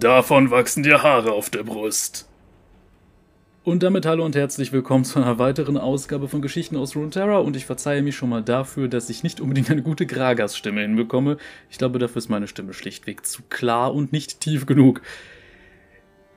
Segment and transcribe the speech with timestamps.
[0.00, 2.28] Davon wachsen dir Haare auf der Brust.
[3.62, 7.54] Und damit hallo und herzlich willkommen zu einer weiteren Ausgabe von Geschichten aus Runeterra und
[7.54, 11.36] ich verzeihe mich schon mal dafür, dass ich nicht unbedingt eine gute Gragas-Stimme hinbekomme.
[11.70, 15.00] Ich glaube, dafür ist meine Stimme schlichtweg zu klar und nicht tief genug.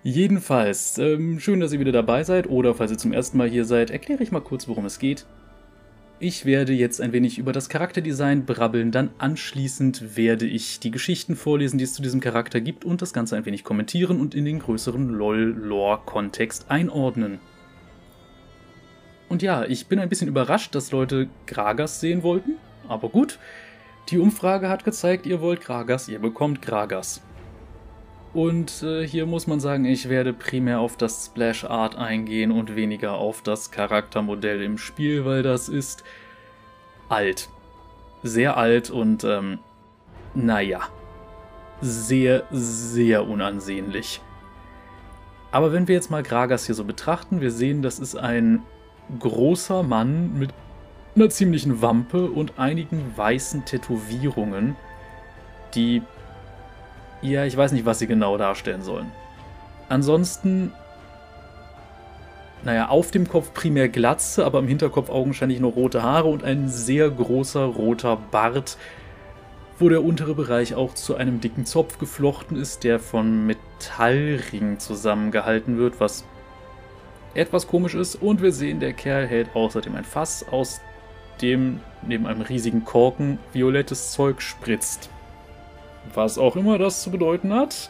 [0.03, 3.65] Jedenfalls, ähm, schön, dass ihr wieder dabei seid oder falls ihr zum ersten Mal hier
[3.65, 5.25] seid, erkläre ich mal kurz, worum es geht.
[6.19, 11.35] Ich werde jetzt ein wenig über das Charakterdesign brabbeln, dann anschließend werde ich die Geschichten
[11.35, 14.43] vorlesen, die es zu diesem Charakter gibt und das Ganze ein wenig kommentieren und in
[14.43, 17.37] den größeren LOL-Lore-Kontext einordnen.
[19.29, 22.53] Und ja, ich bin ein bisschen überrascht, dass Leute Gragas sehen wollten,
[22.87, 23.37] aber gut.
[24.09, 27.21] Die Umfrage hat gezeigt, ihr wollt Gragas, ihr bekommt Gragas.
[28.37, 32.75] Und äh, hier muss man sagen, ich werde primär auf das Splash Art eingehen und
[32.75, 36.03] weniger auf das Charaktermodell im Spiel, weil das ist
[37.09, 37.49] alt.
[38.21, 39.57] Sehr alt und ähm,
[40.35, 40.81] naja,
[41.81, 44.21] sehr, sehr unansehnlich.
[45.49, 48.61] Aber wenn wir jetzt mal Gragas hier so betrachten, wir sehen, das ist ein
[49.17, 50.53] großer Mann mit
[51.15, 54.75] einer ziemlichen Wampe und einigen weißen Tätowierungen,
[55.73, 56.03] die
[57.21, 59.11] ja, ich weiß nicht, was sie genau darstellen sollen.
[59.89, 60.71] Ansonsten,
[62.63, 66.67] naja, auf dem Kopf primär Glatze, aber im Hinterkopf augenscheinlich noch rote Haare und ein
[66.69, 68.77] sehr großer roter Bart,
[69.79, 75.77] wo der untere Bereich auch zu einem dicken Zopf geflochten ist, der von Metallringen zusammengehalten
[75.77, 76.25] wird, was
[77.35, 78.15] etwas komisch ist.
[78.15, 80.81] Und wir sehen, der Kerl hält außerdem ein Fass, aus
[81.41, 85.09] dem neben einem riesigen Korken violettes Zeug spritzt.
[86.13, 87.89] Was auch immer das zu bedeuten hat,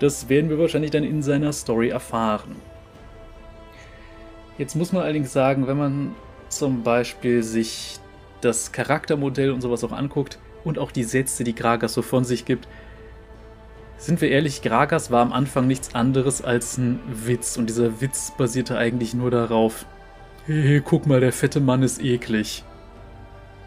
[0.00, 2.56] das werden wir wahrscheinlich dann in seiner Story erfahren.
[4.58, 6.14] Jetzt muss man allerdings sagen, wenn man
[6.48, 7.98] zum Beispiel sich
[8.40, 12.44] das Charaktermodell und sowas auch anguckt und auch die Sätze, die Gragas so von sich
[12.44, 12.68] gibt,
[13.96, 18.32] sind wir ehrlich, Gragas war am Anfang nichts anderes als ein Witz und dieser Witz
[18.36, 19.86] basierte eigentlich nur darauf,
[20.46, 22.64] hey, guck mal, der fette Mann ist eklig.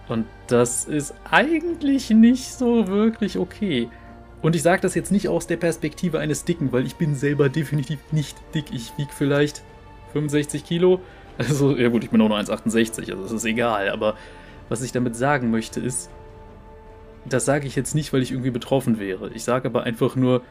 [0.10, 3.90] Und das ist eigentlich nicht so wirklich okay.
[4.42, 7.50] Und ich sage das jetzt nicht aus der Perspektive eines Dicken, weil ich bin selber
[7.50, 8.66] definitiv nicht dick.
[8.72, 9.64] Ich wiege vielleicht
[10.14, 11.02] 65 Kilo.
[11.38, 13.90] Also, ja gut, ich bin auch nur 1,68, also das ist egal.
[13.90, 14.16] Aber
[14.70, 16.10] was ich damit sagen möchte ist,
[17.26, 19.32] das sage ich jetzt nicht, weil ich irgendwie betroffen wäre.
[19.34, 20.42] Ich sage aber einfach nur,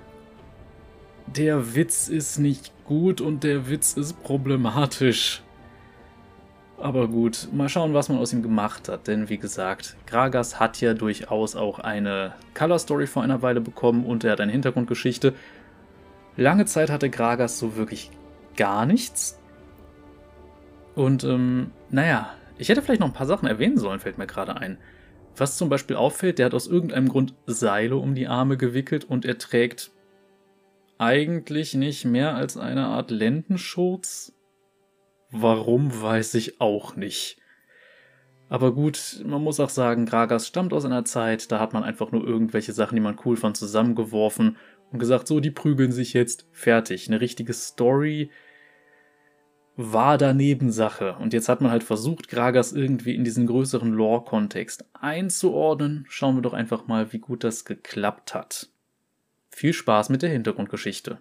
[1.26, 5.42] der Witz ist nicht gut und der Witz ist problematisch.
[6.86, 9.08] Aber gut, mal schauen, was man aus ihm gemacht hat.
[9.08, 14.06] Denn wie gesagt, Gragas hat ja durchaus auch eine Color Story vor einer Weile bekommen
[14.06, 15.34] und er hat eine Hintergrundgeschichte.
[16.36, 18.12] Lange Zeit hatte Gragas so wirklich
[18.56, 19.36] gar nichts.
[20.94, 24.56] Und ähm, naja, ich hätte vielleicht noch ein paar Sachen erwähnen sollen, fällt mir gerade
[24.56, 24.78] ein.
[25.36, 29.24] Was zum Beispiel auffällt, der hat aus irgendeinem Grund Seile um die Arme gewickelt und
[29.24, 29.90] er trägt
[30.98, 34.35] eigentlich nicht mehr als eine Art Lendenschurz
[35.30, 37.38] Warum, weiß ich auch nicht.
[38.48, 42.12] Aber gut, man muss auch sagen, Gragas stammt aus einer Zeit, da hat man einfach
[42.12, 44.56] nur irgendwelche Sachen, die man cool fand, zusammengeworfen
[44.92, 47.08] und gesagt, so, die prügeln sich jetzt fertig.
[47.08, 48.30] Eine richtige Story
[49.76, 51.16] war da Nebensache.
[51.16, 56.06] Und jetzt hat man halt versucht, Gragas irgendwie in diesen größeren Lore-Kontext einzuordnen.
[56.08, 58.70] Schauen wir doch einfach mal, wie gut das geklappt hat.
[59.50, 61.20] Viel Spaß mit der Hintergrundgeschichte.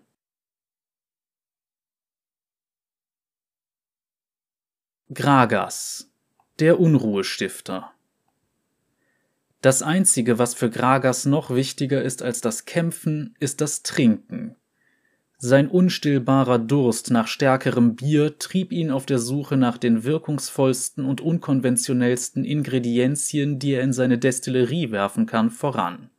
[5.14, 6.10] Gragas,
[6.58, 7.92] der Unruhestifter.
[9.62, 14.56] Das Einzige, was für Gragas noch wichtiger ist als das Kämpfen, ist das Trinken.
[15.38, 21.22] Sein unstillbarer Durst nach stärkerem Bier trieb ihn auf der Suche nach den wirkungsvollsten und
[21.22, 26.10] unkonventionellsten Ingredienzien, die er in seine Destillerie werfen kann, voran.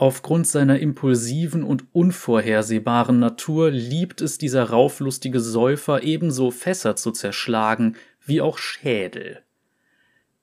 [0.00, 7.96] Aufgrund seiner impulsiven und unvorhersehbaren Natur liebt es dieser rauflustige Säufer ebenso Fässer zu zerschlagen
[8.24, 9.42] wie auch Schädel.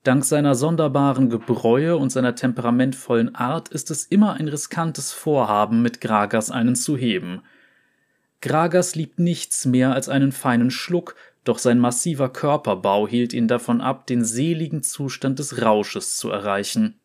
[0.04, 6.00] Dank seiner sonderbaren Gebräue und seiner temperamentvollen Art ist es immer ein riskantes Vorhaben, mit
[6.00, 7.42] Gragas einen zu heben.
[8.40, 13.80] Gragas liebt nichts mehr als einen feinen Schluck, doch sein massiver Körperbau hielt ihn davon
[13.80, 16.97] ab, den seligen Zustand des Rausches zu erreichen.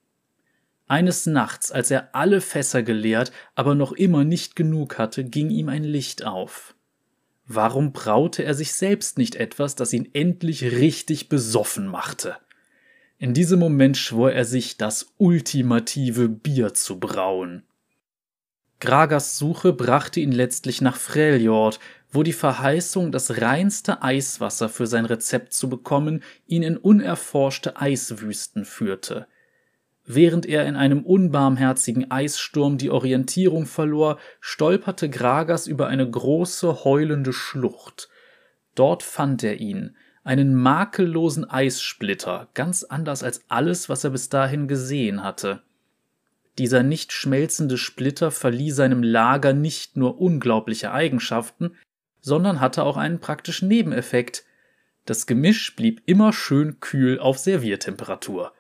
[0.88, 5.70] Eines Nachts, als er alle Fässer geleert, aber noch immer nicht genug hatte, ging ihm
[5.70, 6.76] ein Licht auf.
[7.46, 12.38] Warum braute er sich selbst nicht etwas, das ihn endlich richtig besoffen machte?
[13.18, 17.64] In diesem Moment schwor er sich, das ultimative Bier zu brauen.
[18.80, 21.80] Gragas Suche brachte ihn letztlich nach Freljord,
[22.12, 28.66] wo die Verheißung, das reinste Eiswasser für sein Rezept zu bekommen, ihn in unerforschte Eiswüsten
[28.66, 29.28] führte.
[30.06, 37.32] Während er in einem unbarmherzigen Eissturm die Orientierung verlor, stolperte Gragas über eine große, heulende
[37.32, 38.10] Schlucht.
[38.76, 44.68] Dort fand er ihn, einen makellosen Eissplitter, ganz anders als alles, was er bis dahin
[44.68, 45.62] gesehen hatte.
[46.58, 51.76] Dieser nicht schmelzende Splitter verlieh seinem Lager nicht nur unglaubliche Eigenschaften,
[52.22, 54.46] sondern hatte auch einen praktischen Nebeneffekt.
[55.06, 58.54] Das Gemisch blieb immer schön kühl auf Serviertemperatur.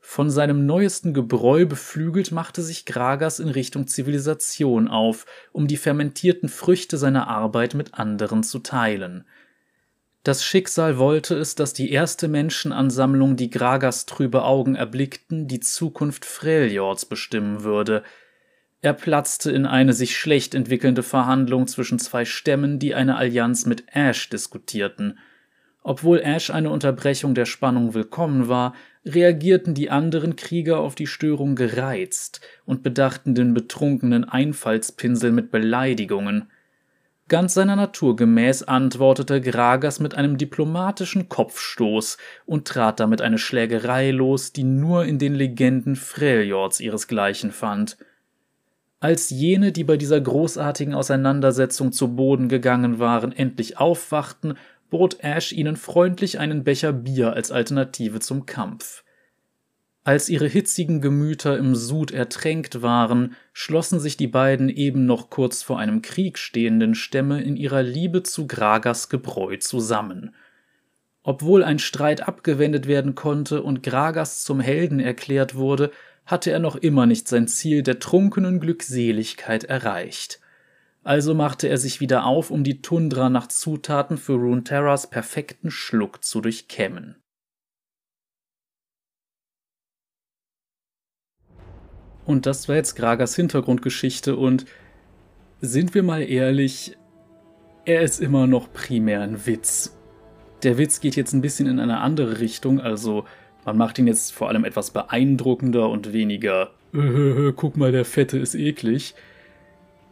[0.00, 6.48] Von seinem neuesten Gebräu beflügelt machte sich Gragas in Richtung Zivilisation auf, um die fermentierten
[6.48, 9.24] Früchte seiner Arbeit mit anderen zu teilen.
[10.22, 16.24] Das Schicksal wollte es, dass die erste Menschenansammlung, die Gragas trübe Augen erblickten, die Zukunft
[16.24, 18.02] Freljords bestimmen würde.
[18.82, 23.84] Er platzte in eine sich schlecht entwickelnde Verhandlung zwischen zwei Stämmen, die eine Allianz mit
[23.94, 25.18] Ash diskutierten.
[25.82, 28.74] Obwohl Ash eine Unterbrechung der Spannung willkommen war,
[29.04, 36.50] reagierten die anderen Krieger auf die Störung gereizt und bedachten den betrunkenen Einfallspinsel mit Beleidigungen.
[37.28, 44.10] Ganz seiner Natur gemäß antwortete Gragas mit einem diplomatischen Kopfstoß und trat damit eine Schlägerei
[44.10, 47.96] los, die nur in den Legenden Freljords ihresgleichen fand.
[48.98, 54.58] Als jene, die bei dieser großartigen Auseinandersetzung zu Boden gegangen waren, endlich aufwachten
[54.90, 59.04] bot Ash ihnen freundlich einen Becher Bier als Alternative zum Kampf.
[60.02, 65.62] Als ihre hitzigen Gemüter im Sud ertränkt waren, schlossen sich die beiden eben noch kurz
[65.62, 70.34] vor einem Krieg stehenden Stämme in ihrer Liebe zu Gragas Gebräu zusammen.
[71.22, 75.92] Obwohl ein Streit abgewendet werden konnte und Gragas zum Helden erklärt wurde,
[76.24, 80.39] hatte er noch immer nicht sein Ziel der trunkenen Glückseligkeit erreicht.
[81.02, 86.22] Also machte er sich wieder auf, um die Tundra nach Zutaten für Runeterras perfekten Schluck
[86.22, 87.16] zu durchkämmen.
[92.26, 94.66] Und das war jetzt Gragas Hintergrundgeschichte und
[95.60, 96.96] sind wir mal ehrlich,
[97.84, 99.98] er ist immer noch primär ein Witz.
[100.62, 103.24] Der Witz geht jetzt ein bisschen in eine andere Richtung, also
[103.64, 106.70] man macht ihn jetzt vor allem etwas beeindruckender und weniger,
[107.56, 109.14] guck mal, der Fette ist eklig,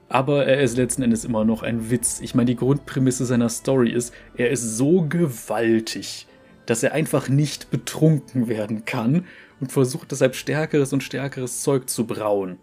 [0.09, 2.21] aber er ist letzten Endes immer noch ein Witz.
[2.21, 6.27] Ich meine, die Grundprämisse seiner Story ist, er ist so gewaltig,
[6.67, 9.27] dass er einfach nicht betrunken werden kann
[9.61, 12.59] und versucht deshalb stärkeres und stärkeres Zeug zu brauen.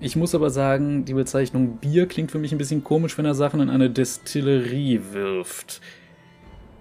[0.00, 3.34] Ich muss aber sagen, die Bezeichnung Bier klingt für mich ein bisschen komisch, wenn er
[3.34, 5.80] Sachen in eine Destillerie wirft.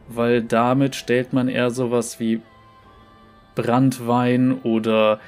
[0.08, 2.42] Weil damit stellt man eher sowas wie
[3.56, 5.20] Brandwein oder,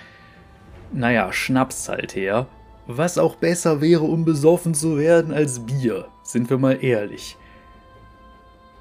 [0.92, 2.48] naja, Schnaps halt her.
[2.88, 7.38] Was auch besser wäre, um besoffen zu werden als Bier, sind wir mal ehrlich.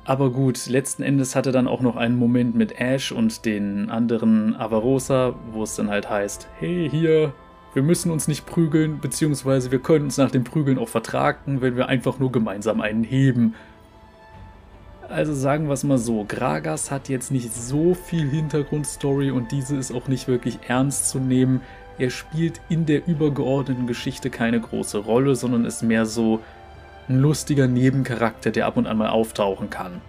[0.05, 4.55] Aber gut, letzten Endes hatte dann auch noch einen Moment mit Ash und den anderen
[4.55, 7.33] Avarosa, wo es dann halt heißt, hey hier,
[7.73, 11.77] wir müssen uns nicht prügeln, beziehungsweise wir können uns nach dem Prügeln auch vertragen, wenn
[11.77, 13.55] wir einfach nur gemeinsam einen heben.
[15.09, 19.77] Also sagen wir es mal so, Gragas hat jetzt nicht so viel Hintergrundstory und diese
[19.77, 21.63] ist auch nicht wirklich ernst zu nehmen.
[21.99, 26.41] Er spielt in der übergeordneten Geschichte keine große Rolle, sondern ist mehr so
[27.09, 30.01] ein lustiger Nebencharakter, der ab und an mal auftauchen kann.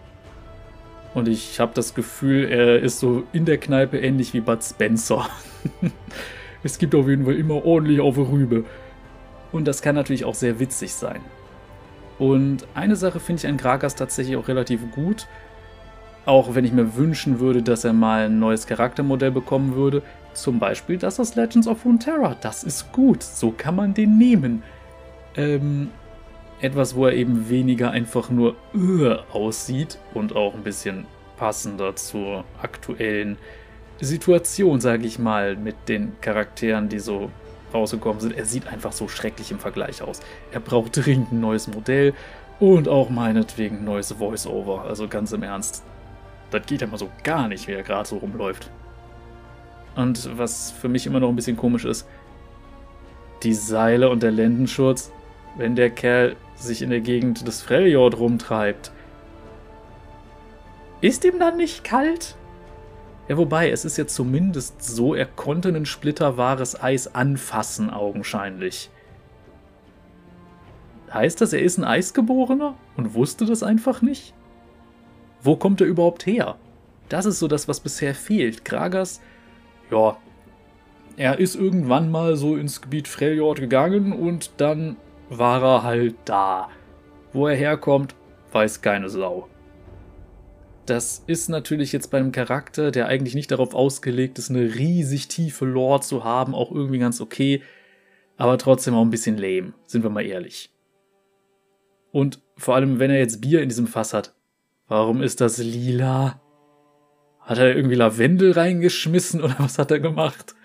[1.14, 5.30] Und ich habe das Gefühl, er ist so in der Kneipe ähnlich wie Bud Spencer.
[6.64, 8.66] es gibt auf jeden Fall immer ordentlich auf Rübe.
[9.52, 11.22] Und das kann natürlich auch sehr witzig sein.
[12.18, 15.28] Und eine Sache finde ich an Gragas tatsächlich auch relativ gut.
[16.26, 20.02] Auch wenn ich mir wünschen würde, dass er mal ein neues Charaktermodell bekommen würde.
[20.36, 22.36] Zum Beispiel das aus Legends of Runeterra.
[22.42, 23.24] Das ist gut.
[23.24, 24.64] So kann man den nehmen.
[25.36, 25.90] Ähm,
[26.62, 31.06] etwas, wo er eben weniger einfach nur uh, aussieht und auch ein bisschen
[31.38, 33.38] passender zur aktuellen
[34.02, 37.32] Situation, sage ich mal, mit den Charakteren, die so
[37.74, 38.38] rausgekommen sind.
[38.38, 40.20] Er sieht einfach so schrecklich im Vergleich aus.
[40.52, 42.14] Er braucht dringend ein neues Modell
[42.60, 44.84] und auch meinetwegen ein neues Voice-Over.
[44.84, 45.84] Also ganz im Ernst,
[46.52, 48.70] das geht ja mal so gar nicht, wie er gerade so rumläuft.
[49.96, 52.08] Und was für mich immer noch ein bisschen komisch ist,
[53.44, 55.12] die Seile und der Lendenschutz,
[55.58, 58.92] wenn der Kerl sich in der Gegend des Freljord rumtreibt.
[61.02, 62.36] Ist ihm dann nicht kalt?
[63.28, 68.90] Ja, wobei, es ist ja zumindest so, er konnte einen Splitter wahres Eis anfassen, augenscheinlich.
[71.12, 74.34] Heißt das, er ist ein Eisgeborener und wusste das einfach nicht?
[75.42, 76.56] Wo kommt er überhaupt her?
[77.10, 78.66] Das ist so das, was bisher fehlt.
[78.66, 79.22] Kragas,
[79.92, 80.18] ja,
[81.18, 84.98] er ist irgendwann mal so ins Gebiet Freljord gegangen und dann
[85.30, 86.70] war er halt da.
[87.34, 88.16] Wo er herkommt,
[88.52, 89.48] weiß keine Sau.
[90.86, 95.28] Das ist natürlich jetzt bei einem Charakter, der eigentlich nicht darauf ausgelegt ist, eine riesig
[95.28, 97.64] tiefe Lore zu haben, auch irgendwie ganz okay,
[98.38, 100.70] aber trotzdem auch ein bisschen lame, sind wir mal ehrlich.
[102.12, 104.36] Und vor allem, wenn er jetzt Bier in diesem Fass hat,
[104.88, 106.40] warum ist das lila?
[107.46, 110.56] Hat er irgendwie Lavendel reingeschmissen oder was hat er gemacht?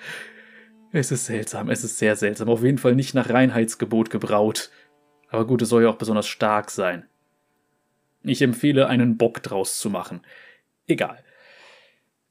[0.93, 2.49] Es ist seltsam, es ist sehr seltsam.
[2.49, 4.71] Auf jeden Fall nicht nach Reinheitsgebot gebraut.
[5.29, 7.05] Aber gut, es soll ja auch besonders stark sein.
[8.23, 10.23] Ich empfehle, einen Bock draus zu machen.
[10.87, 11.23] Egal.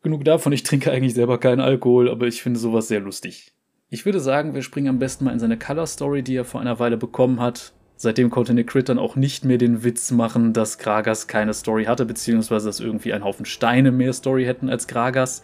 [0.02, 3.54] Genug davon, ich trinke eigentlich selber keinen Alkohol, aber ich finde sowas sehr lustig.
[3.90, 6.62] Ich würde sagen, wir springen am besten mal in seine Color Story, die er vor
[6.62, 7.74] einer Weile bekommen hat.
[8.02, 11.84] Seitdem konnte Nick Crit dann auch nicht mehr den Witz machen, dass Gragas keine Story
[11.84, 15.44] hatte, beziehungsweise dass irgendwie ein Haufen Steine mehr Story hätten als Gragas.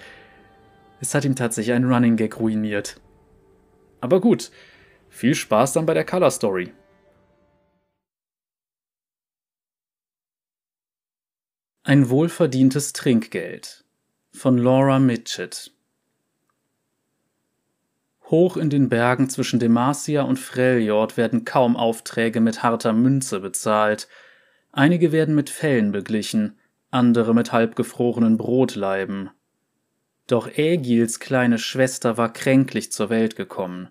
[1.02, 3.02] Es hat ihm tatsächlich einen Running Gag ruiniert.
[4.00, 4.52] Aber gut,
[5.10, 6.72] viel Spaß dann bei der Color Story.
[11.84, 13.84] Ein wohlverdientes Trinkgeld
[14.32, 15.50] von Laura Mitchell
[18.30, 24.08] Hoch in den Bergen zwischen Demacia und Freljord werden kaum Aufträge mit harter Münze bezahlt.
[24.72, 26.58] Einige werden mit Fellen beglichen,
[26.90, 29.30] andere mit halbgefrorenen Brotleiben.
[30.28, 33.90] Doch Ägils kleine Schwester war kränklich zur Welt gekommen.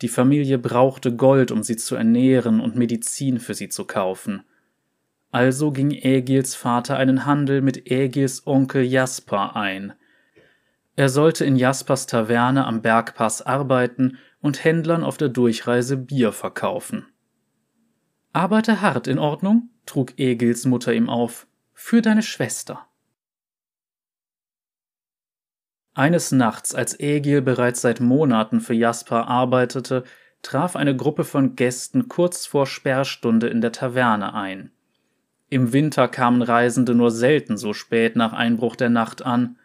[0.00, 4.44] Die Familie brauchte Gold, um sie zu ernähren und Medizin für sie zu kaufen.
[5.30, 9.92] Also ging Ägils Vater einen Handel mit Ägils Onkel Jasper ein.
[10.96, 17.06] Er sollte in Jaspers Taverne am Bergpass arbeiten und Händlern auf der Durchreise Bier verkaufen.
[18.32, 22.86] Arbeite hart in Ordnung, trug Ägils Mutter ihm auf, für deine Schwester.
[25.94, 30.02] Eines Nachts, als Egil bereits seit Monaten für Jasper arbeitete,
[30.42, 34.72] traf eine Gruppe von Gästen kurz vor Sperrstunde in der Taverne ein.
[35.48, 39.56] Im Winter kamen Reisende nur selten so spät nach Einbruch der Nacht an.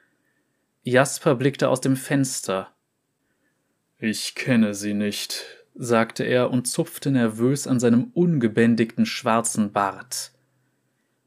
[0.84, 2.74] Jasper blickte aus dem Fenster.
[3.98, 5.46] Ich kenne sie nicht,
[5.76, 10.32] sagte er und zupfte nervös an seinem ungebändigten schwarzen Bart.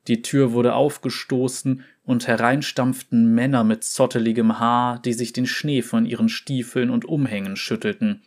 [0.08, 6.06] Die Tür wurde aufgestoßen und hereinstampften Männer mit zotteligem Haar, die sich den Schnee von
[6.06, 8.22] ihren Stiefeln und Umhängen schüttelten.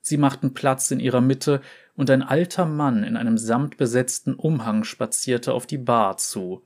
[0.00, 1.60] Sie machten Platz in ihrer Mitte
[1.96, 6.62] und ein alter Mann in einem samtbesetzten Umhang spazierte auf die Bar zu.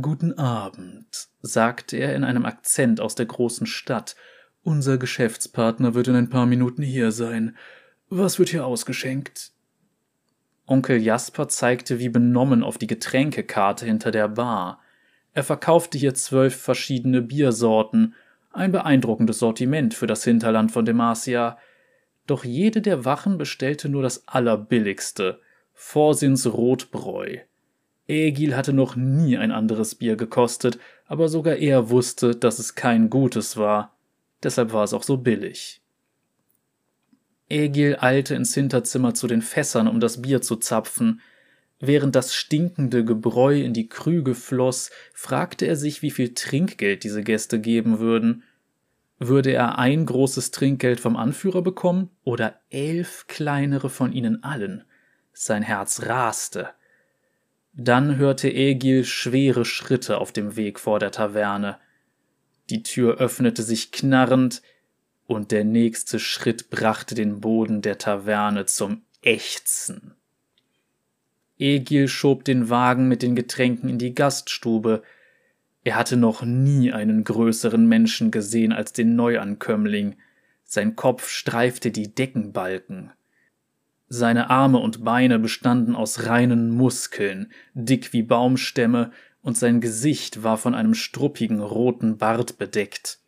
[0.00, 4.16] Guten Abend, sagte er in einem Akzent aus der großen Stadt.
[4.62, 7.58] Unser Geschäftspartner wird in ein paar Minuten hier sein.
[8.08, 9.52] Was wird hier ausgeschenkt?
[10.66, 14.80] Onkel Jasper zeigte wie benommen auf die Getränkekarte hinter der Bar.
[15.34, 18.14] Er verkaufte hier zwölf verschiedene Biersorten,
[18.50, 21.58] ein beeindruckendes Sortiment für das Hinterland von Demacia,
[22.26, 25.42] doch jede der Wachen bestellte nur das allerbilligste,
[25.74, 27.40] Vorsins Rotbräu.
[28.08, 33.10] Egil hatte noch nie ein anderes Bier gekostet, aber sogar er wusste, dass es kein
[33.10, 33.96] gutes war.
[34.42, 35.80] Deshalb war es auch so billig.
[37.48, 41.20] Egil eilte ins Hinterzimmer zu den Fässern, um das Bier zu zapfen.
[41.78, 47.22] Während das stinkende Gebräu in die Krüge floss, fragte er sich, wie viel Trinkgeld diese
[47.22, 48.44] Gäste geben würden.
[49.18, 54.84] Würde er ein großes Trinkgeld vom Anführer bekommen oder elf kleinere von ihnen allen?
[55.32, 56.70] Sein Herz raste.
[57.72, 61.78] Dann hörte Egil schwere Schritte auf dem Weg vor der Taverne.
[62.70, 64.62] Die Tür öffnete sich knarrend,
[65.26, 70.14] und der nächste Schritt brachte den Boden der Taverne zum Ächzen.
[71.58, 75.02] Egil schob den Wagen mit den Getränken in die Gaststube,
[75.84, 80.16] er hatte noch nie einen größeren Menschen gesehen als den Neuankömmling.
[80.64, 83.12] Sein Kopf streifte die Deckenbalken.
[84.14, 90.58] Seine Arme und Beine bestanden aus reinen Muskeln, dick wie Baumstämme, und sein Gesicht war
[90.58, 93.20] von einem struppigen roten Bart bedeckt.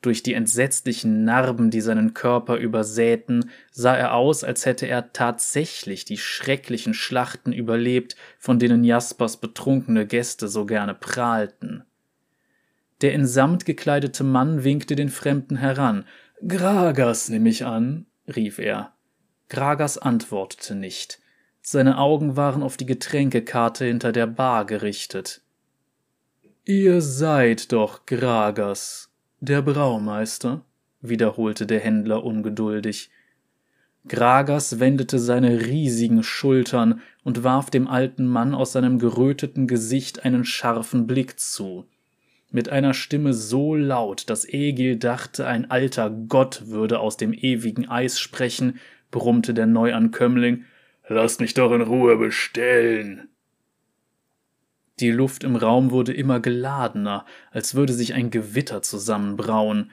[0.00, 6.06] Durch die entsetzlichen Narben, die seinen Körper übersäten, sah er aus, als hätte er tatsächlich
[6.06, 11.84] die schrecklichen Schlachten überlebt, von denen Jaspers betrunkene Gäste so gerne prahlten.
[13.02, 16.06] Der in Samt gekleidete Mann winkte den Fremden heran.
[16.48, 18.94] Gragas, nehme ich an, rief er.
[19.50, 21.18] Gragas antwortete nicht.
[21.60, 25.42] Seine Augen waren auf die Getränkekarte hinter der Bar gerichtet.
[26.64, 30.64] Ihr seid doch Gragas, der Braumeister,
[31.00, 33.10] wiederholte der Händler ungeduldig.
[34.06, 40.44] Gragas wendete seine riesigen Schultern und warf dem alten Mann aus seinem geröteten Gesicht einen
[40.44, 41.86] scharfen Blick zu.
[42.52, 47.88] Mit einer Stimme so laut, dass Egil dachte, ein alter Gott würde aus dem ewigen
[47.88, 48.78] Eis sprechen,
[49.10, 50.64] brummte der Neuankömmling,
[51.12, 53.30] Lasst mich doch in Ruhe bestellen.
[55.00, 59.90] Die Luft im Raum wurde immer geladener, als würde sich ein Gewitter zusammenbrauen.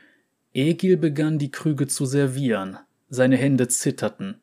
[0.54, 2.78] Egil begann die Krüge zu servieren.
[3.10, 4.42] Seine Hände zitterten.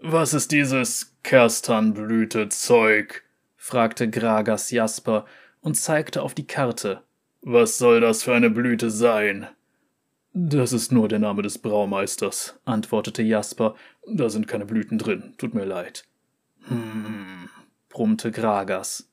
[0.00, 3.22] Was ist dieses Kerstanblüte-Zeug?
[3.56, 5.26] fragte Gragas Jasper
[5.60, 7.02] und zeigte auf die Karte.
[7.42, 9.46] Was soll das für eine Blüte sein?
[10.38, 13.74] Das ist nur der Name des Braumeisters, antwortete Jasper.
[14.06, 16.04] Da sind keine Blüten drin, tut mir leid.
[16.68, 17.48] Hm,
[17.88, 19.08] brummte Gragas.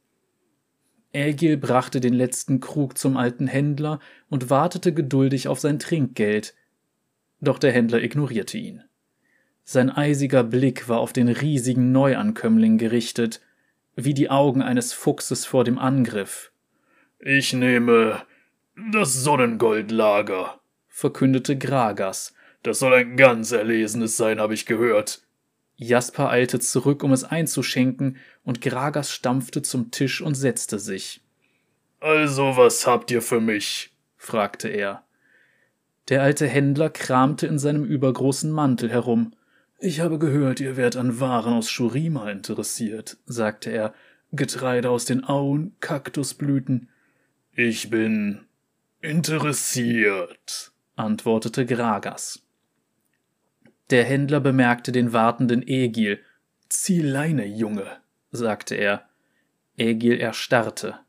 [1.14, 6.56] Ägil brachte den letzten Krug zum alten Händler und wartete geduldig auf sein Trinkgeld.
[7.40, 8.84] Doch der Händler ignorierte ihn.
[9.64, 13.40] Sein eisiger Blick war auf den riesigen Neuankömmling gerichtet,
[13.96, 16.52] wie die Augen eines Fuchses vor dem Angriff.
[17.20, 18.24] Ich nehme
[18.92, 20.60] das Sonnengoldlager,
[20.94, 22.34] verkündete Gragas.
[22.62, 25.24] Das soll ein ganz erlesenes sein, habe ich gehört.
[25.76, 31.22] Jasper eilte zurück, um es einzuschenken, und Gragas stampfte zum Tisch und setzte sich.
[32.00, 33.92] Also, was habt ihr für mich?
[34.18, 35.04] fragte er.
[36.10, 39.34] Der alte Händler kramte in seinem übergroßen Mantel herum.
[39.80, 43.94] Ich habe gehört, ihr wärt an Waren aus Shurima interessiert, sagte er.
[44.32, 46.90] Getreide aus den Auen, Kaktusblüten.
[47.56, 48.42] Ich bin
[49.02, 52.46] interessiert, antwortete Gragas.
[53.90, 56.20] Der Händler bemerkte den wartenden Egil.
[56.70, 57.86] Zieh Leine, Junge,
[58.32, 59.08] sagte er.
[59.78, 61.00] Egil erstarrte.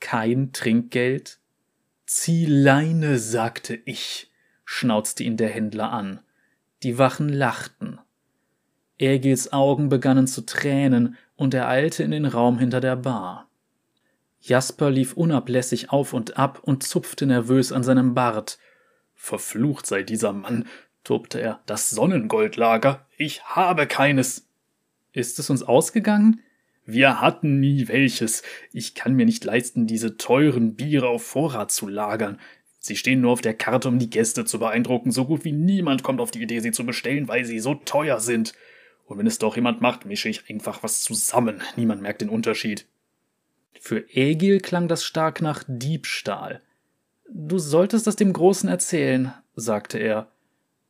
[0.00, 1.38] Kein Trinkgeld?
[2.06, 4.30] Zieh Leine, sagte ich,
[4.64, 6.20] schnauzte ihn der Händler an.
[6.82, 8.00] Die Wachen lachten.
[8.98, 13.48] Egils Augen begannen zu tränen und er eilte in den Raum hinter der Bar.
[14.40, 18.58] Jasper lief unablässig auf und ab und zupfte nervös an seinem Bart.
[19.22, 20.66] Verflucht sei dieser Mann,
[21.04, 21.62] tobte er.
[21.66, 23.06] Das Sonnengoldlager?
[23.16, 24.48] Ich habe keines.
[25.12, 26.40] Ist es uns ausgegangen?
[26.86, 28.42] Wir hatten nie welches.
[28.72, 32.40] Ich kann mir nicht leisten, diese teuren Biere auf Vorrat zu lagern.
[32.80, 35.12] Sie stehen nur auf der Karte, um die Gäste zu beeindrucken.
[35.12, 38.18] So gut wie niemand kommt auf die Idee, sie zu bestellen, weil sie so teuer
[38.18, 38.54] sind.
[39.04, 41.62] Und wenn es doch jemand macht, mische ich einfach was zusammen.
[41.76, 42.86] Niemand merkt den Unterschied.
[43.80, 46.60] Für Egil klang das stark nach Diebstahl.
[47.34, 50.28] Du solltest das dem Großen erzählen, sagte er.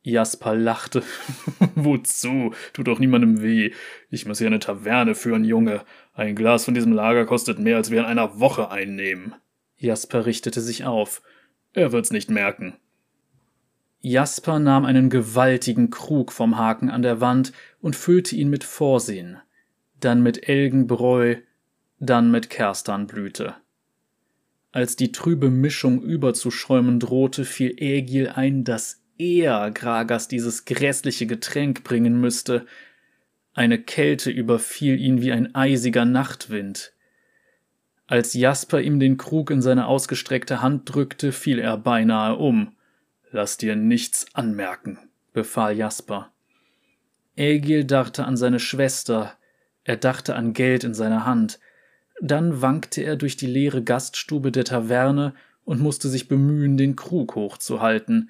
[0.01, 1.01] Jasper lachte.
[1.75, 2.53] Wozu?
[2.73, 3.71] Tut doch niemandem weh.
[4.09, 5.81] Ich muss hier eine Taverne führen, Junge.
[6.13, 9.35] Ein Glas von diesem Lager kostet mehr, als wir in einer Woche einnehmen.
[9.77, 11.21] Jasper richtete sich auf.
[11.71, 12.75] Er wird's nicht merken.
[14.01, 19.37] Jasper nahm einen gewaltigen Krug vom Haken an der Wand und füllte ihn mit Vorsehen,
[20.01, 21.37] dann mit Elgenbräu,
[21.99, 23.55] dann mit Kerstanblüte.
[24.73, 31.83] Als die trübe Mischung überzuschäumen drohte, fiel Ägil ein, dass er Gragas dieses grässliche Getränk
[31.83, 32.65] bringen müsste.
[33.53, 36.91] Eine Kälte überfiel ihn wie ein eisiger Nachtwind.
[38.07, 42.75] Als Jasper ihm den Krug in seine ausgestreckte Hand drückte, fiel er beinahe um.
[43.29, 44.97] Lass dir nichts anmerken,
[45.33, 46.31] befahl Jasper.
[47.35, 49.37] Egil dachte an seine Schwester,
[49.83, 51.59] er dachte an Geld in seiner Hand,
[52.23, 55.33] dann wankte er durch die leere Gaststube der Taverne
[55.65, 58.29] und musste sich bemühen, den Krug hochzuhalten,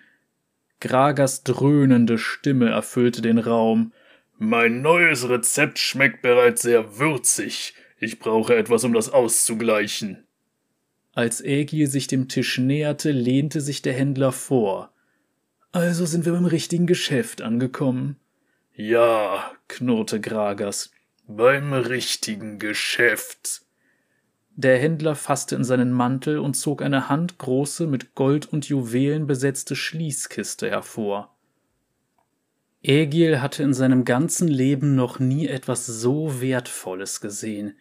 [0.84, 3.94] Gragas dröhnende Stimme erfüllte den Raum.
[4.38, 7.74] Mein neues Rezept schmeckt bereits sehr würzig.
[8.00, 10.26] Ich brauche etwas, um das auszugleichen.
[11.14, 14.92] Als Ägil sich dem Tisch näherte, lehnte sich der Händler vor.
[15.72, 18.18] Also sind wir beim richtigen Geschäft angekommen.
[18.76, 20.92] Ja, knurrte Gragas,
[21.28, 23.62] beim richtigen Geschäft.
[24.56, 29.76] Der Händler fasste in seinen Mantel und zog eine handgroße, mit Gold und Juwelen besetzte
[29.76, 31.36] Schließkiste hervor.
[32.84, 37.76] Egil hatte in seinem ganzen Leben noch nie etwas so Wertvolles gesehen.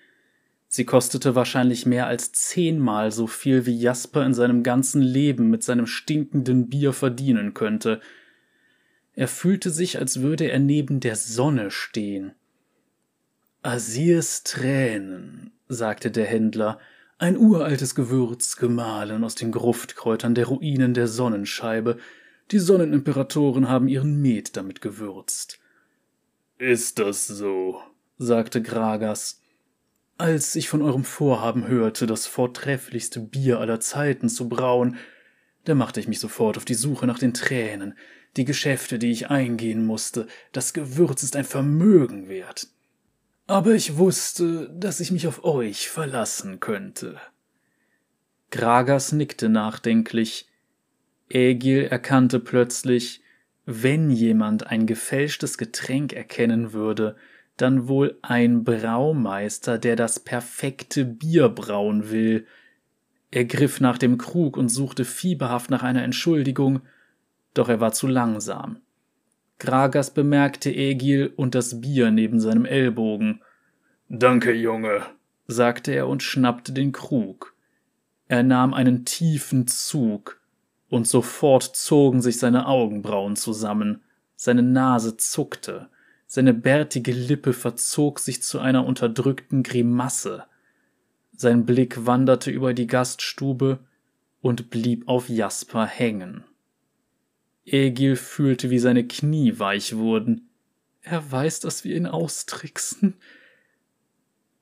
[0.68, 5.62] Sie kostete wahrscheinlich mehr als zehnmal so viel, wie Jasper in seinem ganzen Leben mit
[5.62, 8.00] seinem stinkenden Bier verdienen könnte.
[9.14, 12.32] Er fühlte sich, als würde er neben der Sonne stehen.
[13.60, 16.78] Asirs Tränen, sagte der Händler,
[17.18, 21.98] ein uraltes Gewürz, gemahlen aus den Gruftkräutern der Ruinen der Sonnenscheibe.
[22.50, 25.60] Die Sonnenimperatoren haben ihren Met damit gewürzt.
[26.58, 27.80] Ist das so?
[28.18, 29.40] sagte Gragas.
[30.18, 34.96] Als ich von eurem Vorhaben hörte, das vortrefflichste Bier aller Zeiten zu brauen,
[35.64, 37.96] da machte ich mich sofort auf die Suche nach den Tränen,
[38.36, 40.26] die Geschäfte, die ich eingehen musste.
[40.50, 42.68] Das Gewürz ist ein Vermögen wert.
[43.46, 47.20] Aber ich wusste, dass ich mich auf euch verlassen könnte.
[48.50, 50.48] Gragas nickte nachdenklich.
[51.28, 53.22] Ägil erkannte plötzlich,
[53.64, 57.16] wenn jemand ein gefälschtes Getränk erkennen würde,
[57.56, 62.46] dann wohl ein Braumeister, der das perfekte Bier brauen will.
[63.30, 66.82] Er griff nach dem Krug und suchte fieberhaft nach einer Entschuldigung,
[67.54, 68.80] doch er war zu langsam.
[69.62, 73.42] Gragas bemerkte Egil und das Bier neben seinem Ellbogen.
[74.08, 75.02] Danke, Junge,
[75.46, 77.54] sagte er und schnappte den Krug.
[78.26, 80.40] Er nahm einen tiefen Zug,
[80.90, 84.02] und sofort zogen sich seine Augenbrauen zusammen,
[84.34, 85.88] seine Nase zuckte,
[86.26, 90.42] seine bärtige Lippe verzog sich zu einer unterdrückten Grimasse.
[91.36, 93.78] Sein Blick wanderte über die Gaststube
[94.40, 96.42] und blieb auf Jasper hängen.
[97.64, 100.48] Egil fühlte, wie seine Knie weich wurden.
[101.02, 103.14] Er weiß, dass wir ihn austricksen.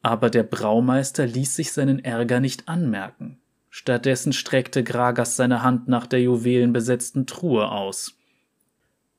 [0.03, 3.39] Aber der Braumeister ließ sich seinen Ärger nicht anmerken.
[3.69, 8.17] Stattdessen streckte Gragas seine Hand nach der juwelenbesetzten Truhe aus.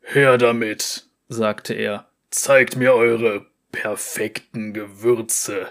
[0.02, 2.08] Her damit, sagte er.
[2.32, 5.68] Zeigt mir eure perfekten Gewürze.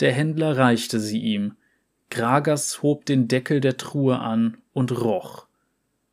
[0.00, 1.56] Der Händler reichte sie ihm.
[2.08, 5.46] Gragas hob den Deckel der Truhe an und roch.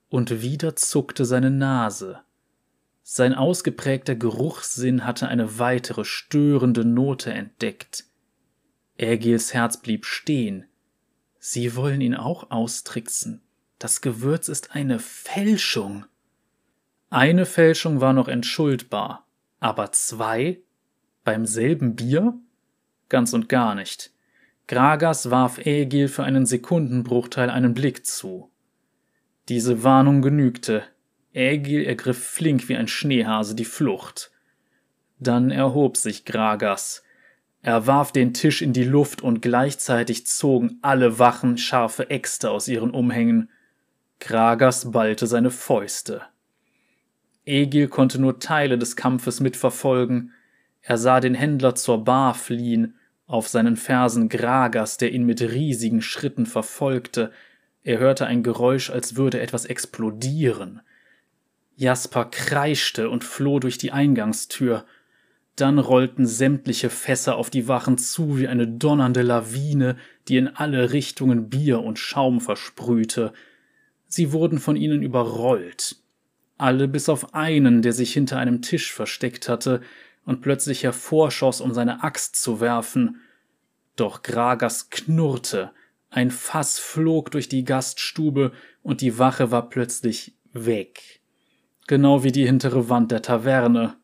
[0.09, 2.21] Und wieder zuckte seine Nase.
[3.03, 8.05] Sein ausgeprägter Geruchssinn hatte eine weitere störende Note entdeckt.
[8.97, 10.65] Ägils Herz blieb stehen.
[11.39, 13.41] Sie wollen ihn auch austricksen.
[13.79, 16.05] Das Gewürz ist eine Fälschung.
[17.09, 19.25] Eine Fälschung war noch entschuldbar,
[19.59, 20.59] aber zwei?
[21.23, 22.33] Beim selben Bier?
[23.07, 24.11] Ganz und gar nicht.
[24.67, 28.51] Gragas warf Ägil für einen Sekundenbruchteil einen Blick zu.
[29.49, 30.83] Diese Warnung genügte.
[31.33, 34.31] Ägil ergriff flink wie ein Schneehase die Flucht.
[35.19, 37.03] Dann erhob sich Gragas.
[37.61, 42.67] Er warf den Tisch in die Luft und gleichzeitig zogen alle Wachen scharfe Äxte aus
[42.67, 43.49] ihren Umhängen.
[44.19, 46.23] Gragas ballte seine Fäuste.
[47.45, 50.33] Egil konnte nur Teile des Kampfes mitverfolgen.
[50.81, 56.01] Er sah den Händler zur Bar fliehen, auf seinen Fersen Gragas, der ihn mit riesigen
[56.01, 57.31] Schritten verfolgte.
[57.87, 60.81] Er hörte ein Geräusch, als würde etwas explodieren.
[61.77, 64.83] Jasper kreischte und floh durch die Eingangstür.
[65.55, 69.95] Dann rollten sämtliche Fässer auf die Wachen zu wie eine donnernde Lawine,
[70.27, 73.31] die in alle Richtungen Bier und Schaum versprühte.
[74.09, 75.95] Sie wurden von ihnen überrollt
[76.57, 79.81] alle bis auf einen, der sich hinter einem Tisch versteckt hatte
[80.25, 83.21] und plötzlich hervorschoss, um seine Axt zu werfen.
[83.95, 85.71] Doch Gragas knurrte,
[86.09, 91.21] ein Fass flog durch die Gaststube und die Wache war plötzlich weg.
[91.87, 93.95] Genau wie die hintere Wand der Taverne.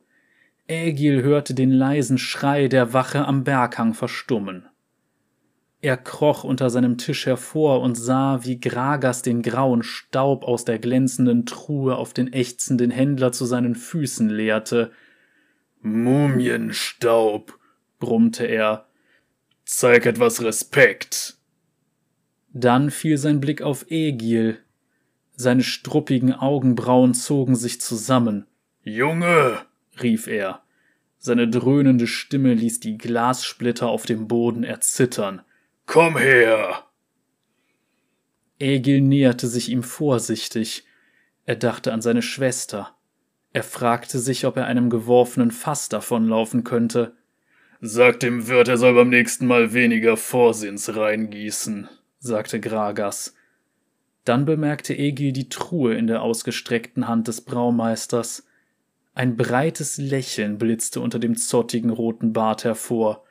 [0.67, 4.67] Ägil hörte den leisen Schrei der Wache am Berghang verstummen.
[5.81, 10.79] Er kroch unter seinem Tisch hervor und sah, wie Gragas den grauen Staub aus der
[10.79, 14.91] glänzenden Truhe auf den ächzenden Händler zu seinen Füßen leerte.
[15.81, 17.59] Mumienstaub,
[17.99, 18.87] brummte er.
[19.65, 21.37] Zeig etwas Respekt.
[22.53, 24.59] Dann fiel sein Blick auf Egil.
[25.35, 28.45] Seine struppigen Augenbrauen zogen sich zusammen.
[28.83, 29.59] Junge,
[30.01, 30.61] rief er.
[31.17, 35.41] Seine dröhnende Stimme ließ die Glassplitter auf dem Boden erzittern.
[35.85, 36.85] Komm her!
[38.59, 40.85] Egil näherte sich ihm vorsichtig.
[41.45, 42.95] Er dachte an seine Schwester.
[43.51, 47.15] Er fragte sich, ob er einem geworfenen Fass davonlaufen könnte.
[47.81, 51.89] Sag dem Wirt, er soll beim nächsten Mal weniger Vorsinns reingießen,
[52.23, 53.35] sagte Gragas.
[54.23, 58.47] Dann bemerkte Egil die Truhe in der ausgestreckten Hand des Braumeisters.
[59.13, 63.25] Ein breites Lächeln blitzte unter dem zottigen roten Bart hervor.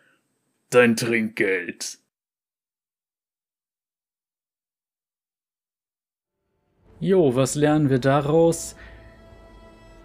[0.69, 1.99] Dein Trinkgeld.
[7.01, 8.77] Jo, was lernen wir daraus?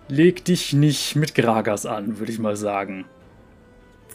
[0.08, 3.06] Leg dich nicht mit Gragas an, würde ich mal sagen.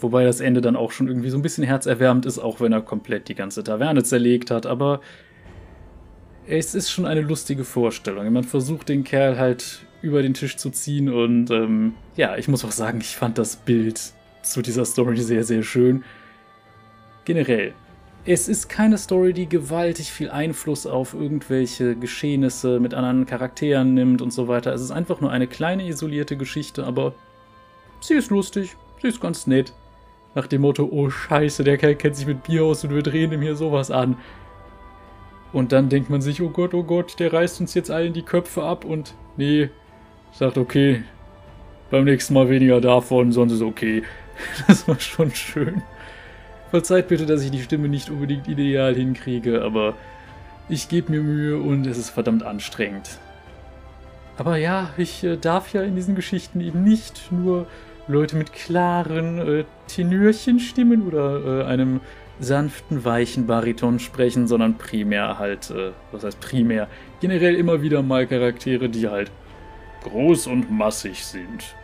[0.03, 2.83] Wobei das Ende dann auch schon irgendwie so ein bisschen herzerwärmend ist, auch wenn er
[2.83, 5.01] komplett die ganze Taverne zerlegt hat, aber
[6.47, 8.33] es ist schon eine lustige Vorstellung.
[8.33, 12.65] Man versucht den Kerl halt über den Tisch zu ziehen und ähm, ja, ich muss
[12.65, 14.13] auch sagen, ich fand das Bild
[14.43, 16.03] zu dieser Story sehr, sehr schön.
[17.25, 17.73] Generell,
[18.25, 24.23] es ist keine Story, die gewaltig viel Einfluss auf irgendwelche Geschehnisse mit anderen Charakteren nimmt
[24.23, 24.73] und so weiter.
[24.73, 27.15] Es ist einfach nur eine kleine isolierte Geschichte, aber
[28.01, 29.73] sie ist lustig, sie ist ganz nett.
[30.35, 33.33] Nach dem Motto, oh scheiße, der Kerl kennt sich mit Bier aus und wir drehen
[33.33, 34.17] ihm hier sowas an.
[35.53, 38.23] Und dann denkt man sich, oh Gott, oh Gott, der reißt uns jetzt allen die
[38.23, 39.69] Köpfe ab und nee,
[40.33, 41.05] sagt okay,
[41.91, 44.03] beim nächsten Mal weniger davon, sonst ist okay.
[44.67, 45.83] Das war schon schön.
[46.71, 49.95] Verzeiht bitte, dass ich die Stimme nicht unbedingt ideal hinkriege, aber
[50.71, 53.19] ich gebe mir Mühe und es ist verdammt anstrengend.
[54.39, 57.67] Aber ja, ich äh, darf ja in diesen Geschichten eben nicht nur
[58.09, 62.01] Leute mit klaren äh, Tenörchenstimmen oder äh, einem
[62.41, 66.89] sanften, weichen Bariton sprechen, sondern primär halt, äh, was heißt primär,
[67.21, 69.31] generell immer wieder mal Charaktere, die halt
[70.05, 71.75] groß und massig sind.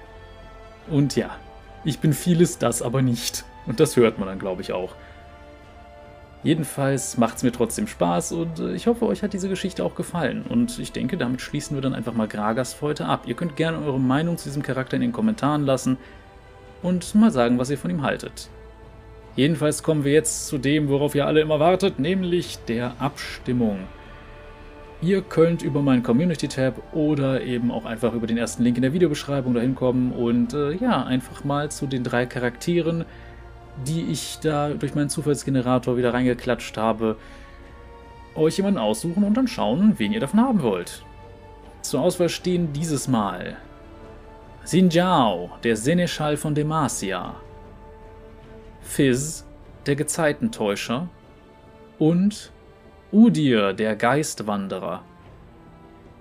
[0.89, 1.37] Und ja,
[1.85, 3.45] ich bin vieles, das aber nicht.
[3.67, 4.95] Und das hört man dann, glaube ich, auch.
[6.43, 9.95] Jedenfalls macht es mir trotzdem Spaß und äh, ich hoffe, euch hat diese Geschichte auch
[9.95, 10.45] gefallen.
[10.49, 13.25] Und ich denke, damit schließen wir dann einfach mal Gragas für heute ab.
[13.27, 15.99] Ihr könnt gerne eure Meinung zu diesem Charakter in den Kommentaren lassen
[16.83, 18.49] und mal sagen, was ihr von ihm haltet.
[19.37, 23.79] Jedenfalls kommen wir jetzt zu dem, worauf ihr alle immer wartet, nämlich der Abstimmung.
[25.01, 28.93] Ihr könnt über meinen Community-Tab oder eben auch einfach über den ersten Link in der
[28.93, 33.05] Videobeschreibung dahin kommen und äh, ja, einfach mal zu den drei Charakteren
[33.87, 37.17] die ich da durch meinen Zufallsgenerator wieder reingeklatscht habe,
[38.35, 41.05] euch jemanden aussuchen und dann schauen, wen ihr davon haben wollt.
[41.83, 43.57] Zur Auswahl stehen dieses Mal
[44.71, 47.37] Xin der Seneschall von Demacia,
[48.83, 49.47] Fizz,
[49.87, 51.09] der Gezeitentäuscher
[51.99, 52.53] und
[53.11, 55.05] Udir, der Geistwanderer.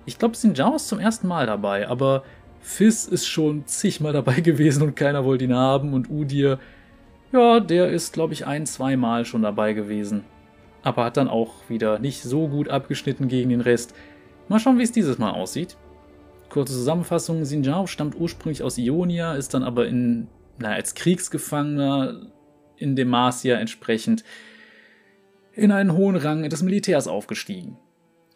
[0.06, 2.22] Ich glaube, Xin ist zum ersten Mal dabei, aber
[2.60, 6.58] Fizz ist schon zigmal dabei gewesen und keiner wollte ihn haben und Udir
[7.32, 10.24] ja, der ist, glaube ich, ein, zweimal schon dabei gewesen.
[10.82, 13.94] Aber hat dann auch wieder nicht so gut abgeschnitten gegen den Rest.
[14.48, 15.76] Mal schauen, wie es dieses Mal aussieht.
[16.48, 22.32] Kurze Zusammenfassung: Sinjao stammt ursprünglich aus Ionia, ist dann aber in, na, als Kriegsgefangener
[22.76, 24.24] in Demacia entsprechend
[25.52, 27.76] in einen hohen Rang des Militärs aufgestiegen.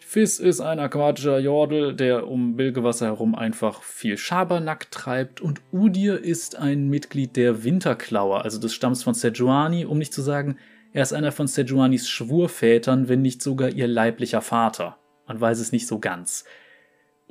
[0.00, 6.22] Fizz ist ein aquatischer Jordel, der um Bilgewasser herum einfach viel Schabernack treibt und Udir
[6.22, 10.58] ist ein Mitglied der Winterklauer, also des Stamms von Sejuani, um nicht zu sagen,
[10.92, 14.98] er ist einer von Sejuanis Schwurvätern, wenn nicht sogar ihr leiblicher Vater.
[15.26, 16.44] Man weiß es nicht so ganz.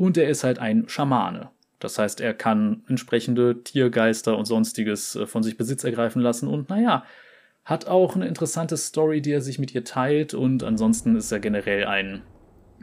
[0.01, 1.51] Und er ist halt ein Schamane.
[1.77, 6.69] Das heißt, er kann entsprechende Tiergeister und sonstiges äh, von sich Besitz ergreifen lassen und
[6.69, 7.03] naja,
[7.65, 11.39] hat auch eine interessante Story, die er sich mit ihr teilt und ansonsten ist er
[11.39, 12.23] generell ein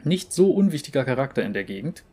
[0.01, 2.05] nicht so unwichtiger Charakter in der Gegend.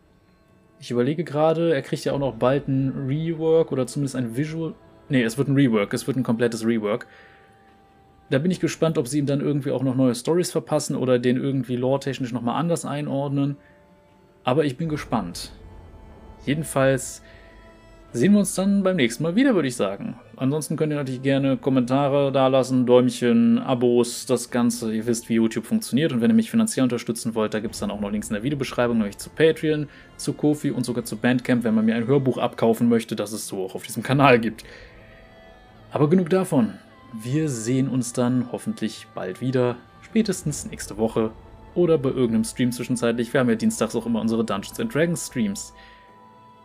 [0.81, 4.75] Ich überlege gerade, er kriegt ja auch noch bald ein Rework oder zumindest ein Visual.
[5.09, 7.07] Ne, es wird ein Rework, es wird ein komplettes Rework.
[8.31, 11.21] Da bin ich gespannt, ob sie ihm dann irgendwie auch noch neue Stories verpassen oder
[11.21, 13.57] den irgendwie lore-technisch nochmal anders einordnen.
[14.47, 15.51] Aber ich bin gespannt.
[16.45, 17.21] Jedenfalls
[18.13, 20.15] sehen wir uns dann beim nächsten Mal wieder, würde ich sagen.
[20.37, 24.95] Ansonsten könnt ihr natürlich gerne Kommentare dalassen, Däumchen, Abos, das Ganze.
[24.95, 26.13] Ihr wisst, wie YouTube funktioniert.
[26.13, 28.35] Und wenn ihr mich finanziell unterstützen wollt, da gibt es dann auch noch Links in
[28.35, 32.07] der Videobeschreibung, nämlich zu Patreon, zu Kofi und sogar zu Bandcamp, wenn man mir ein
[32.07, 34.63] Hörbuch abkaufen möchte, das es so auch auf diesem Kanal gibt.
[35.91, 36.75] Aber genug davon.
[37.13, 41.33] Wir sehen uns dann hoffentlich bald wieder, spätestens nächste Woche
[41.77, 43.33] oder bei irgendeinem Stream zwischenzeitlich.
[43.33, 45.75] Wir haben ja dienstags auch immer unsere Dungeons Dragons Streams.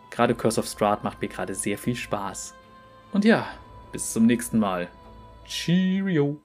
[0.09, 2.55] Gerade Curse of Strahd macht mir gerade sehr viel Spaß.
[3.13, 3.47] Und ja,
[3.91, 4.89] bis zum nächsten Mal.
[5.45, 6.39] Cheerio.